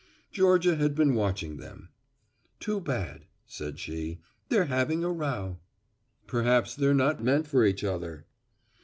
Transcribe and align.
Georgia 0.31 0.77
had 0.77 0.95
been 0.95 1.13
watching 1.13 1.57
them. 1.57 1.89
"Too 2.59 2.79
bad," 2.81 3.27
said 3.45 3.77
she, 3.77 4.17
"they're 4.49 4.65
having 4.65 5.03
a 5.03 5.11
row." 5.11 5.59
"Perhaps 6.25 6.73
they're 6.75 6.91
not 6.95 7.23
meant 7.23 7.45
for 7.45 7.63
each 7.63 7.83
other." 7.83 8.25